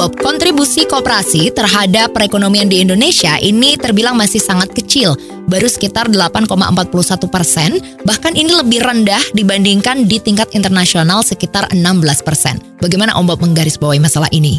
Bob, 0.00 0.16
kontribusi 0.16 0.88
koperasi 0.88 1.52
terhadap 1.52 2.16
perekonomian 2.16 2.72
di 2.72 2.80
Indonesia 2.80 3.36
ini 3.36 3.76
terbilang 3.76 4.16
masih 4.16 4.40
sangat 4.40 4.72
kecil, 4.72 5.12
baru 5.44 5.68
sekitar 5.68 6.08
8,41 6.08 7.28
persen, 7.28 7.76
bahkan 8.08 8.32
ini 8.32 8.48
lebih 8.48 8.80
rendah 8.80 9.20
dibandingkan 9.36 10.08
di 10.08 10.16
tingkat 10.16 10.56
internasional 10.56 11.20
sekitar 11.20 11.68
16 11.76 12.24
persen. 12.24 12.56
Bagaimana 12.80 13.12
Om 13.20 13.28
Bob 13.28 13.44
menggarisbawahi 13.44 14.00
masalah 14.00 14.32
ini? 14.32 14.56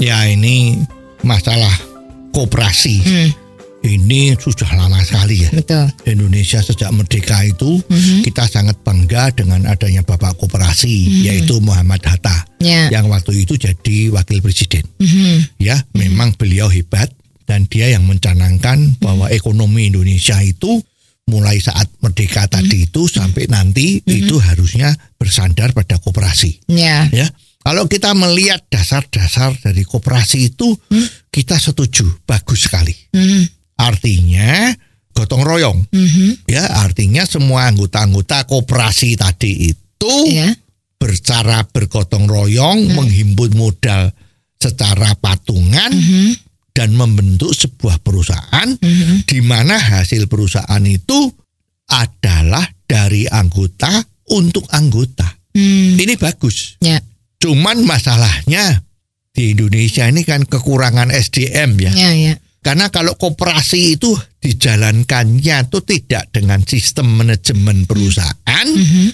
Ya 0.00 0.24
ini 0.24 0.80
masalah 1.20 1.76
koperasi. 2.32 2.96
Hmm, 3.04 3.30
Ini 3.84 4.40
sudah 4.40 4.80
lama 4.80 5.04
sekali 5.04 5.44
ya. 5.44 5.52
betul. 5.52 5.92
Indonesia 6.08 6.64
sejak 6.64 6.88
merdeka 6.96 7.44
itu 7.44 7.84
kita 8.24 8.48
sangat 8.48 8.80
bangga 8.80 9.28
dengan 9.36 9.68
adanya 9.68 10.00
Bapak 10.00 10.40
Koperasi 10.40 11.28
yaitu 11.28 11.60
Muhammad 11.60 12.00
Hatta 12.04 12.48
Ya. 12.60 12.92
yang 12.92 13.08
waktu 13.08 13.48
itu 13.48 13.56
jadi 13.56 14.12
wakil 14.12 14.44
presiden. 14.44 14.84
Mhm. 15.00 15.56
Ya, 15.56 15.80
memang 15.96 16.36
beliau 16.36 16.68
hebat 16.68 17.08
dan 17.48 17.64
dia 17.66 17.88
yang 17.88 18.04
mencanangkan 18.04 19.00
bahwa 19.00 19.32
ekonomi 19.32 19.88
Indonesia 19.88 20.36
itu 20.44 20.78
mulai 21.30 21.56
saat 21.62 21.88
merdeka 22.04 22.44
tadi 22.50 22.90
itu 22.90 23.06
sampai 23.06 23.46
nanti 23.48 24.02
itu 24.04 24.36
harusnya 24.38 24.92
bersandar 25.16 25.72
pada 25.72 25.96
koperasi. 26.02 26.68
Ya. 26.68 27.08
Ya, 27.10 27.26
kalau 27.64 27.86
kita 27.88 28.12
melihat 28.12 28.60
dasar-dasar 28.68 29.56
dari 29.62 29.86
koperasi 29.86 30.52
itu 30.52 30.74
kita 31.30 31.56
setuju, 31.56 32.08
bagus 32.26 32.66
sekali. 32.66 32.92
Mhm. 33.14 33.42
Artinya 33.80 34.74
gotong 35.16 35.42
royong. 35.44 35.78
Mhm. 35.92 36.44
Ya, 36.50 36.66
artinya 36.82 37.24
semua 37.24 37.68
anggota-anggota 37.70 38.44
koperasi 38.44 39.16
tadi 39.16 39.72
itu 39.72 40.14
Ya. 40.32 40.48
Bercara 41.00 41.64
bergotong 41.64 42.28
royong, 42.28 42.92
menghimpun 42.92 43.56
modal 43.56 44.12
secara 44.60 45.16
patungan 45.16 45.88
Mhm. 45.88 46.36
dan 46.76 46.92
membentuk 46.92 47.56
sebuah 47.56 48.04
perusahaan 48.04 48.68
Mhm. 48.76 49.24
di 49.24 49.40
mana 49.40 49.80
hasil 49.80 50.28
perusahaan 50.28 50.84
itu 50.84 51.32
adalah 51.88 52.68
dari 52.84 53.24
anggota 53.24 54.04
untuk 54.30 54.68
anggota. 54.70 55.26
Hmm. 55.50 55.98
Ini 55.98 56.14
bagus. 56.20 56.78
Ya. 56.78 57.02
Cuman 57.40 57.82
masalahnya 57.82 58.84
di 59.34 59.56
Indonesia 59.56 60.06
ini 60.06 60.22
kan 60.22 60.46
kekurangan 60.46 61.10
SDM 61.10 61.74
ya. 61.80 61.92
Ya, 61.96 62.10
ya. 62.14 62.34
Karena 62.60 62.92
kalau 62.92 63.16
koperasi 63.16 63.96
itu 63.96 64.12
dijalankannya 64.38 65.56
itu 65.64 65.78
tidak 65.80 66.28
dengan 66.28 66.60
sistem 66.68 67.16
manajemen 67.16 67.88
perusahaan, 67.88 68.66
Mhm. 68.68 69.08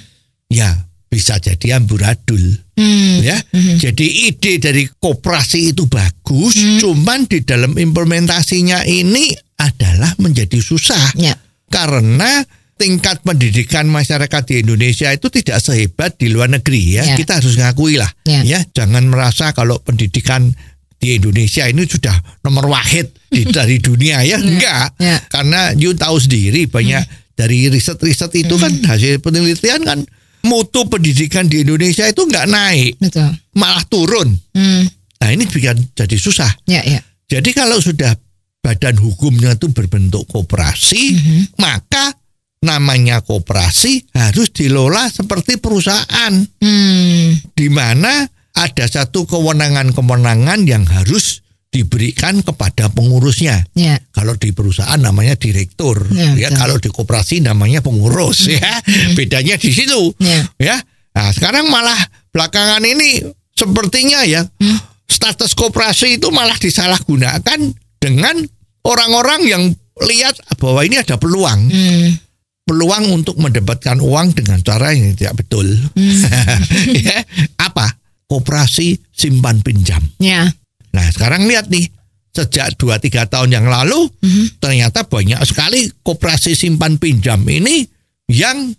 ya 0.50 0.85
bisa 1.16 1.40
jadi 1.40 1.80
amburadul. 1.80 2.44
Hmm. 2.76 3.24
Ya, 3.24 3.40
jadi 3.80 4.04
ide 4.28 4.60
dari 4.60 4.84
koperasi 4.84 5.72
itu 5.72 5.88
bagus, 5.88 6.60
Hmm. 6.60 6.76
cuman 6.76 7.24
di 7.24 7.40
dalam 7.40 7.72
implementasinya 7.72 8.84
ini 8.84 9.32
adalah 9.56 10.12
menjadi 10.20 10.60
susah 10.60 11.16
Ya. 11.16 11.32
karena 11.72 12.44
tingkat 12.76 13.24
pendidikan 13.24 13.88
masyarakat 13.88 14.42
di 14.44 14.60
Indonesia 14.60 15.08
itu 15.08 15.32
tidak 15.32 15.64
sehebat 15.64 16.20
di 16.20 16.28
luar 16.28 16.52
negeri 16.52 17.00
ya. 17.00 17.08
Ya. 17.08 17.16
Kita 17.16 17.40
harus 17.40 17.56
ngakui 17.56 17.96
lah. 17.96 18.12
Ya. 18.28 18.44
Ya, 18.44 18.60
jangan 18.76 19.08
merasa 19.08 19.56
kalau 19.56 19.80
pendidikan 19.80 20.52
di 21.00 21.16
Indonesia 21.16 21.64
ini 21.64 21.88
sudah 21.88 22.12
nomor 22.44 22.68
wahid 22.68 23.08
di 23.32 23.48
dari 23.56 23.80
dunia 23.80 24.20
ya. 24.20 24.36
Enggak. 24.36 24.92
Ya. 25.00 25.16
Karena 25.32 25.72
you 25.72 25.96
tahu 25.96 26.20
sendiri 26.20 26.68
banyak 26.68 27.00
dari 27.32 27.72
riset-riset 27.72 28.28
itu 28.36 28.60
kan 28.60 28.68
hasil 28.84 29.24
penelitian 29.24 29.80
kan 29.80 30.04
mutu 30.46 30.86
pendidikan 30.86 31.50
di 31.50 31.66
Indonesia 31.66 32.06
itu 32.06 32.22
enggak 32.22 32.46
naik, 32.46 32.96
Betul. 33.02 33.34
malah 33.58 33.82
turun. 33.90 34.30
Hmm. 34.54 34.86
Nah, 35.18 35.28
ini 35.34 35.44
bikin 35.44 35.92
jadi 35.92 36.16
susah. 36.16 36.48
Ya, 36.70 36.86
ya. 36.86 37.02
Jadi 37.26 37.50
kalau 37.50 37.82
sudah 37.82 38.14
badan 38.62 38.94
hukumnya 38.98 39.58
itu 39.58 39.66
berbentuk 39.74 40.30
koperasi, 40.30 41.18
maka 41.58 42.14
namanya 42.62 43.22
koperasi 43.22 44.10
harus 44.14 44.50
dilola 44.50 45.06
seperti 45.10 45.58
perusahaan 45.58 46.32
Hmm. 46.62 47.26
di 47.54 47.68
mana 47.70 48.26
ada 48.56 48.86
satu 48.88 49.28
kewenangan-kewenangan 49.28 50.64
yang 50.64 50.82
harus 50.88 51.45
diberikan 51.76 52.40
kepada 52.40 52.88
pengurusnya. 52.88 53.68
Ya. 53.76 54.00
Kalau 54.16 54.32
di 54.32 54.56
perusahaan 54.56 54.96
namanya 54.96 55.36
direktur, 55.36 56.08
Ya, 56.08 56.32
ya, 56.32 56.48
betul. 56.48 56.56
kalau 56.56 56.76
di 56.80 56.88
koperasi 56.88 57.44
namanya 57.44 57.84
pengurus 57.84 58.48
ya. 58.48 58.80
Bedanya 59.12 59.60
di 59.60 59.68
situ. 59.68 60.16
Ya. 60.16 60.40
Ya. 60.56 60.76
Nah, 61.12 61.28
sekarang 61.36 61.68
malah 61.68 61.96
belakangan 62.32 62.80
ini 62.80 63.20
sepertinya 63.52 64.24
ya 64.24 64.44
Hmm. 64.56 64.76
status 65.08 65.52
koperasi 65.52 66.16
itu 66.16 66.28
malah 66.28 66.56
disalahgunakan 66.56 67.60
dengan 67.96 68.36
orang-orang 68.84 69.40
yang 69.44 69.62
lihat 70.04 70.36
bahwa 70.60 70.84
ini 70.84 71.00
ada 71.00 71.16
peluang, 71.16 71.72
Hmm. 71.72 72.20
peluang 72.64 73.16
untuk 73.16 73.36
mendapatkan 73.36 73.96
uang 73.96 74.36
dengan 74.36 74.60
cara 74.60 74.92
yang 74.92 75.16
tidak 75.16 75.40
betul. 75.40 75.64
Hmm. 75.96 76.20
ya, 77.04 77.20
apa? 77.56 77.96
Koperasi 78.28 79.00
simpan 79.08 79.64
pinjam. 79.64 80.04
Ya. 80.20 80.48
Nah, 80.96 81.12
sekarang 81.12 81.44
lihat 81.44 81.68
nih, 81.68 81.84
sejak 82.32 82.76
2-3 82.76 83.28
tahun 83.28 83.52
yang 83.52 83.68
lalu 83.68 84.08
Mhm. 84.20 84.60
ternyata 84.60 85.04
banyak 85.04 85.40
sekali 85.44 85.88
koperasi 86.00 86.52
simpan 86.52 86.96
pinjam 86.96 87.40
ini 87.44 87.84
yang 88.28 88.72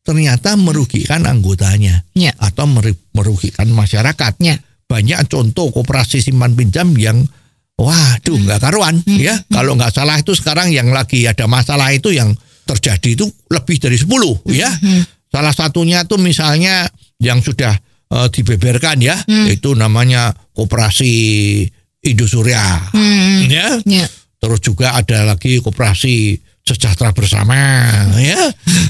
ternyata 0.00 0.56
merugikan 0.56 1.24
anggotanya 1.24 2.04
Ya. 2.12 2.32
atau 2.36 2.64
merugikan 3.12 3.68
masyarakat. 3.68 4.32
Ya. 4.40 4.60
Banyak 4.88 5.28
contoh 5.28 5.72
koperasi 5.72 6.20
simpan 6.20 6.52
pinjam 6.52 6.92
yang 6.96 7.24
waduh 7.76 8.36
Hmm. 8.36 8.44
nggak 8.48 8.60
karuan 8.60 8.96
ya. 9.06 9.36
Kalau 9.48 9.76
nggak 9.76 9.92
salah 9.92 10.16
itu 10.16 10.32
sekarang 10.32 10.72
yang 10.72 10.92
lagi 10.92 11.24
ada 11.24 11.48
masalah 11.48 11.92
itu 11.92 12.12
yang 12.12 12.32
terjadi 12.64 13.16
itu 13.16 13.26
lebih 13.48 13.76
dari 13.76 13.96
10 13.96 14.40
ya. 14.48 14.68
Hmm. 14.72 15.04
Salah 15.28 15.52
satunya 15.52 16.04
tuh 16.04 16.20
misalnya 16.20 16.88
yang 17.20 17.40
sudah 17.40 17.72
eh, 18.12 18.28
dibeberkan 18.28 19.00
ya, 19.00 19.16
Hmm. 19.24 19.48
itu 19.48 19.72
namanya 19.72 20.36
koperasi 20.54 21.12
Indosuria 22.02 22.90
Hmm. 22.90 23.46
ya. 23.46 23.78
Ya. 23.86 24.06
Terus 24.42 24.58
juga 24.58 24.98
ada 24.98 25.22
lagi 25.22 25.62
koperasi 25.62 26.34
sejahtera 26.62 27.14
bersama 27.14 27.54
ya. 28.18 28.38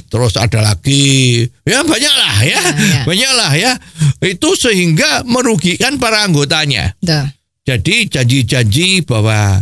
Terus 0.08 0.36
ada 0.40 0.64
lagi 0.64 1.40
ya 1.64 1.84
banyak 1.84 2.14
lah 2.14 2.36
ya. 2.40 2.56
Ya, 2.56 2.72
ya. 2.72 3.00
Banyak 3.04 3.32
lah 3.36 3.52
ya. 3.52 3.72
Itu 4.20 4.56
sehingga 4.56 5.24
merugikan 5.24 6.00
para 6.00 6.24
anggotanya. 6.24 6.96
Betul. 7.00 7.28
Jadi 7.62 7.96
janji-janji 8.08 9.04
bahwa 9.04 9.60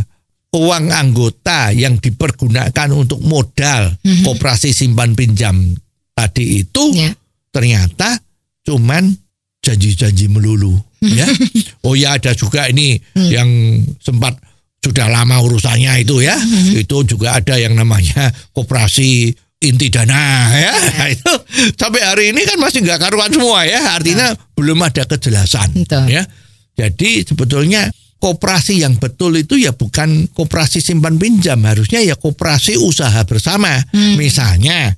uang 0.51 0.85
anggota 0.89 1.71
yang 1.71 1.99
dipergunakan 1.99 2.89
untuk 2.91 3.19
modal 3.21 3.93
Mhm. 4.03 4.23
koperasi 4.25 4.71
simpan 4.71 5.11
pinjam 5.13 5.55
tadi 6.11 6.59
itu 6.59 6.91
Ya. 6.91 7.11
ternyata 7.51 8.19
cuman 8.63 9.11
janji-janji 9.59 10.27
melulu 10.27 10.75
ya. 11.01 11.27
Oh 11.81 11.97
ya 11.97 12.15
ada 12.21 12.37
juga 12.37 12.69
ini 12.69 13.01
yang 13.15 13.49
sempat 13.97 14.37
sudah 14.81 15.09
lama 15.09 15.41
urusannya 15.41 16.01
itu 16.01 16.21
ya. 16.21 16.37
Itu 16.77 17.05
juga 17.05 17.37
ada 17.37 17.57
yang 17.57 17.73
namanya 17.73 18.29
koperasi 18.53 19.33
inti 19.61 19.93
dana 19.93 20.49
ya. 20.57 20.73
itu 21.13 21.33
sampai 21.77 22.01
hari 22.01 22.23
ini 22.33 22.41
kan 22.45 22.57
masih 22.57 22.85
nggak 22.85 23.01
karuan 23.01 23.29
semua 23.33 23.65
ya. 23.65 23.97
Artinya 23.97 24.33
belum 24.53 24.77
ada 24.81 25.05
kejelasan 25.05 25.73
Betul. 25.85 26.09
ya. 26.09 26.25
Jadi 26.77 27.25
sebetulnya 27.27 27.89
koperasi 28.21 28.85
yang 28.85 29.01
betul 29.01 29.33
itu 29.33 29.57
ya 29.57 29.73
bukan 29.73 30.29
koperasi 30.29 30.77
simpan 30.77 31.17
pinjam, 31.17 31.57
harusnya 31.65 32.05
ya 32.05 32.13
koperasi 32.13 32.77
usaha 32.77 33.21
bersama. 33.25 33.81
Misalnya 33.93 34.93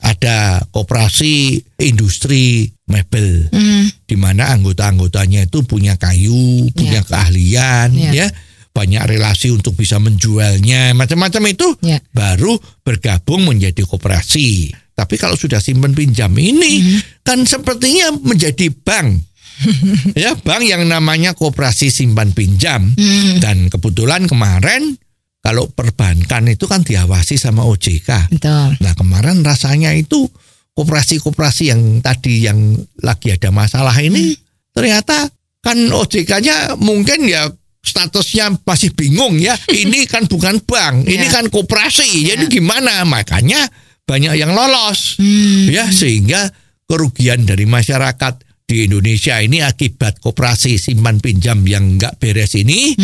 ada 0.00 0.60
koperasi 0.72 1.60
industri 1.84 2.68
mebel 2.92 3.48
Hmm. 3.48 3.88
di 4.04 4.16
mana 4.20 4.52
anggota-anggotanya 4.52 5.48
itu 5.48 5.64
punya 5.64 5.96
kayu, 5.96 6.68
punya 6.76 7.00
keahlian 7.00 7.88
Ya. 7.96 8.12
ya. 8.12 8.28
Banyak 8.72 9.04
relasi 9.04 9.52
untuk 9.52 9.76
bisa 9.76 10.00
menjualnya, 10.00 10.92
macam-macam 10.92 11.42
itu 11.48 11.68
Ya. 11.80 12.00
baru 12.12 12.56
bergabung 12.84 13.48
menjadi 13.48 13.84
koperasi. 13.84 14.72
Tapi 14.92 15.16
kalau 15.16 15.36
sudah 15.36 15.60
simpan 15.60 15.96
pinjam 15.96 16.32
ini 16.36 17.00
kan 17.24 17.48
sepertinya 17.48 18.12
menjadi 18.12 18.68
bank. 18.68 19.24
ya, 20.16 20.36
bank 20.36 20.62
yang 20.64 20.84
namanya 20.88 21.32
koperasi 21.32 21.88
simpan 21.88 22.32
pinjam. 22.32 22.92
Hmm. 22.92 23.40
Dan 23.40 23.68
kebetulan 23.68 24.24
kemarin 24.24 24.96
kalau 25.42 25.68
perbankan 25.68 26.48
itu 26.48 26.64
kan 26.70 26.86
diawasi 26.86 27.34
sama 27.36 27.66
OJK. 27.66 28.30
Betul. 28.30 28.78
Nah, 28.78 28.92
kemarin 28.94 29.42
rasanya 29.42 29.90
itu 29.92 30.30
koperasi-koperasi 30.72 31.72
yang 31.72 31.80
tadi 32.00 32.48
yang 32.48 32.58
lagi 33.00 33.32
ada 33.32 33.52
masalah 33.52 33.94
ini 34.00 34.32
ternyata 34.72 35.28
kan 35.62 35.78
OJK-nya 35.78 36.74
mungkin 36.80 37.28
ya 37.28 37.46
statusnya 37.82 38.62
masih 38.62 38.94
bingung 38.94 39.38
ya. 39.42 39.58
Ini 39.82 40.06
kan 40.06 40.30
bukan 40.30 40.62
bank, 40.62 41.02
ini 41.02 41.26
Ya. 41.26 41.34
kan 41.34 41.50
koperasi. 41.50 42.30
Jadi 42.30 42.46
gimana? 42.46 43.02
Makanya 43.02 43.58
banyak 44.06 44.38
yang 44.38 44.54
lolos. 44.54 45.18
Hmm. 45.18 45.66
Ya, 45.66 45.90
sehingga 45.90 46.46
kerugian 46.86 47.42
dari 47.42 47.66
masyarakat 47.66 48.38
di 48.62 48.86
Indonesia 48.86 49.42
ini 49.42 49.60
akibat 49.66 50.22
koperasi 50.22 50.78
simpan 50.78 51.18
pinjam 51.18 51.58
yang 51.66 51.98
nggak 51.98 52.16
beres 52.22 52.54
ini 52.54 52.94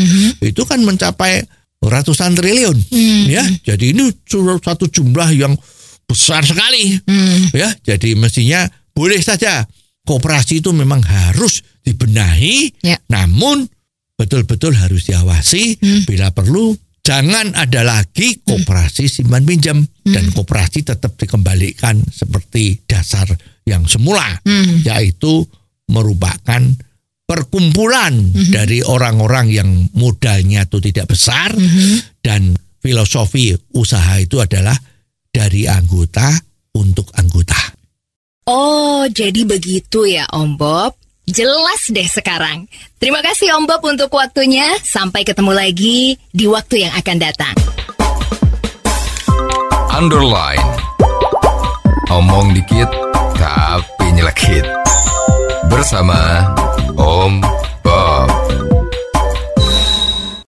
itu 0.41 0.62
kan 0.64 0.81
mencapai 0.81 1.44
ratusan 1.82 2.32
triliun 2.32 2.79
ya 3.29 3.44
jadi 3.67 3.93
ini 3.93 4.09
satu 4.64 4.88
jumlah 4.88 5.29
yang 5.37 5.53
besar 6.08 6.40
sekali. 6.43 6.96
Hmm. 7.05 7.52
ya 7.52 7.69
jadi 7.78 8.16
mestinya 8.16 8.64
boleh 8.90 9.20
saja. 9.20 9.62
Koperasi 10.02 10.64
itu 10.64 10.72
memang 10.72 11.05
harus 11.05 11.60
dibenahi 11.84 12.72
Ya. 12.81 12.96
namun 13.12 13.69
betul-betul 14.16 14.72
harus 14.72 15.05
diawasi. 15.05 15.76
Bila 16.08 16.32
perlu 16.32 16.72
jangan 17.05 17.52
ada 17.52 17.84
lagi 17.84 18.40
koperasi 18.40 19.05
simpan 19.06 19.44
pinjam. 19.44 19.84
Dan 20.02 20.32
koperasi 20.32 20.81
tetap 20.82 21.12
dikembalikan 21.14 22.00
seperti 22.08 22.81
dasar 22.88 23.28
yang 23.69 23.84
semula 23.84 24.25
Hmm. 24.43 24.81
yaitu 24.81 25.44
merupakan 25.93 26.64
perkumpulan 27.28 28.16
dari 28.49 28.81
orang-orang 28.81 29.52
yang 29.52 29.69
modalnya 29.93 30.64
itu 30.64 30.81
tidak 30.81 31.12
besar. 31.12 31.52
Dan 32.19 32.56
filosofi 32.81 33.52
usaha 33.76 34.16
itu 34.16 34.40
adalah 34.40 34.72
dari 35.38 35.70
anggota 35.70 36.35
untuk 36.75 37.14
anggota. 37.14 37.55
Oh, 38.50 39.06
jadi 39.06 39.46
begitu 39.46 40.02
ya 40.02 40.26
Om 40.35 40.58
Bob. 40.58 40.99
Jelas 41.31 41.87
deh 41.94 42.08
sekarang. 42.11 42.67
Terima 42.99 43.23
kasih 43.23 43.55
Om 43.55 43.70
Bob 43.70 43.87
untuk 43.87 44.11
waktunya. 44.19 44.67
Sampai 44.82 45.23
ketemu 45.23 45.55
lagi 45.55 46.19
di 46.35 46.50
waktu 46.50 46.88
yang 46.88 46.93
akan 46.99 47.17
datang. 47.23 47.55
Underline. 49.94 50.67
Omong 52.11 52.58
dikit 52.58 52.90
tapi 53.38 54.06
nyelekit. 54.19 54.67
Bersama 55.70 56.50
Om 56.99 57.44